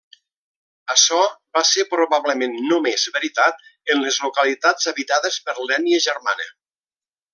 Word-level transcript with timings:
Açò 0.93 1.17
va 1.57 1.61
ser 1.71 1.85
probablement 1.91 2.57
només 2.71 3.05
veritat 3.17 3.61
en 3.95 4.01
les 4.07 4.19
localitats 4.25 4.91
habitades 4.93 5.39
per 5.51 5.57
l'ètnia 5.67 6.01
germana. 6.09 6.49